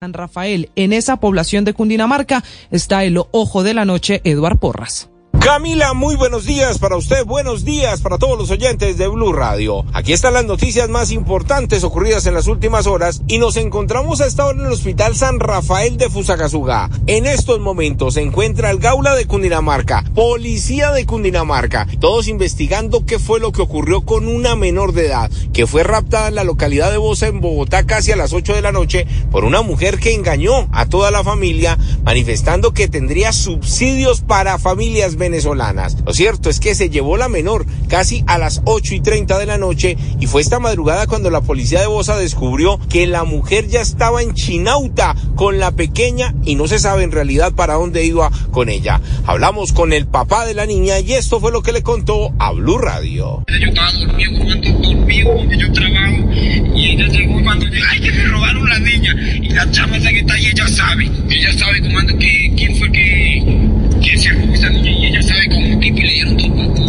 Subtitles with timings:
[0.00, 5.10] San Rafael, en esa población de Cundinamarca, está el ojo de la noche, Eduard Porras.
[5.40, 9.84] Camila, muy buenos días para usted, buenos días para todos los oyentes de Blue Radio.
[9.92, 14.26] Aquí están las noticias más importantes ocurridas en las últimas horas y nos encontramos a
[14.26, 16.90] esta hora en el Hospital San Rafael de Fusagasugá.
[17.06, 23.18] En estos momentos se encuentra el Gaula de Cundinamarca, Policía de Cundinamarca, todos investigando qué
[23.18, 26.90] fue lo que ocurrió con una menor de edad que fue raptada en la localidad
[26.90, 30.14] de Bosa en Bogotá casi a las 8 de la noche por una mujer que
[30.14, 35.96] engañó a toda la familia manifestando que tendría subsidios para familias venezolanas.
[36.06, 39.46] Lo cierto es que se llevó la menor casi a las 8 y 30 de
[39.46, 43.68] la noche y fue esta madrugada cuando la policía de Bosa descubrió que la mujer
[43.68, 48.04] ya estaba en Chinauta con la pequeña y no se sabe en realidad para dónde
[48.04, 49.00] iba con ella.
[49.26, 52.52] Hablamos con el papá de la niña y esto fue lo que le contó a
[52.52, 53.44] Blue Radio.
[53.48, 54.44] Yo estaba dormido,
[54.82, 59.48] dormido, yo trabajo, y ella llegó cuando llegó, ay, que me robaron la niña, y
[59.50, 62.47] la chama esa que está ella sabe, ella sabe cómo fue que,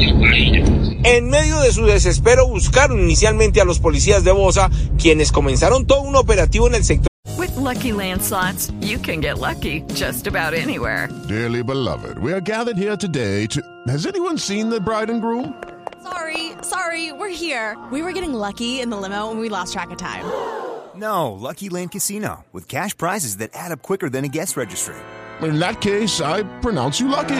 [0.01, 6.01] En medio de su desespero buscaron inicialmente a los policías de Bosa, quienes comenzaron todo
[6.01, 10.53] un operativo en el sector With Lucky Land slots, you can get lucky just about
[10.53, 11.09] anywhere.
[11.27, 13.61] Dearly beloved, we are gathered here today to.
[13.87, 15.53] Has anyone seen the bride and groom?
[16.03, 17.77] Sorry, sorry, we're here.
[17.91, 20.25] We were getting lucky in the limo and we lost track of time.
[20.95, 24.95] No, Lucky Land Casino, with cash prizes that add up quicker than a guest registry.
[25.41, 27.39] In that case, I pronounce you lucky.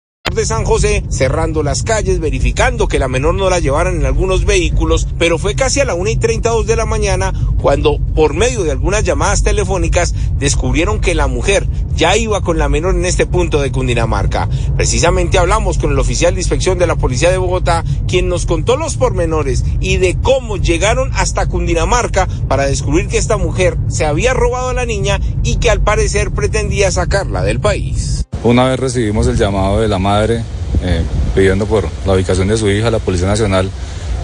[0.35, 4.45] De San José, cerrando las calles, verificando que la menor no la llevaran en algunos
[4.45, 8.63] vehículos, pero fue casi a la 1 y 32 de la mañana cuando, por medio
[8.63, 13.25] de algunas llamadas telefónicas, descubrieron que la mujer ya iba con la menor en este
[13.25, 14.49] punto de Cundinamarca.
[14.75, 18.77] Precisamente hablamos con el oficial de inspección de la Policía de Bogotá, quien nos contó
[18.77, 24.33] los pormenores y de cómo llegaron hasta Cundinamarca para descubrir que esta mujer se había
[24.33, 28.20] robado a la niña y que al parecer pretendía sacarla del país.
[28.43, 30.43] Una vez recibimos el llamado de la madre
[30.83, 31.03] eh,
[31.35, 33.69] pidiendo por la ubicación de su hija, la Policía Nacional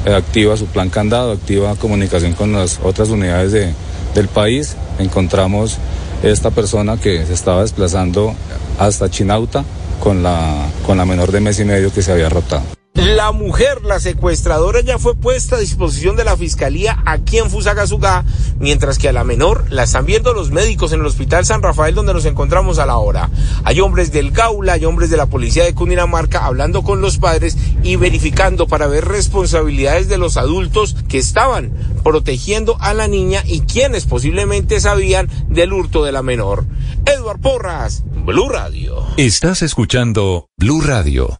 [0.06, 3.74] eh, activa su plan candado, activa comunicación con las otras unidades de,
[4.16, 4.76] del país.
[4.98, 5.78] Encontramos
[6.24, 8.34] esta persona que se estaba desplazando
[8.80, 9.64] hasta Chinauta
[10.02, 12.77] con la, con la menor de mes y medio que se había raptado.
[12.98, 18.26] La mujer, la secuestradora, ya fue puesta a disposición de la fiscalía aquí en Fusagasugá,
[18.60, 21.94] mientras que a la menor la están viendo los médicos en el Hospital San Rafael
[21.94, 23.30] donde nos encontramos a la hora.
[23.64, 27.56] Hay hombres del Gaula, hay hombres de la policía de Cundinamarca hablando con los padres
[27.84, 31.72] y verificando para ver responsabilidades de los adultos que estaban
[32.04, 36.66] protegiendo a la niña y quienes posiblemente sabían del hurto de la menor.
[37.06, 39.06] Edward Porras, Blue Radio.
[39.18, 41.40] Estás escuchando Blue Radio.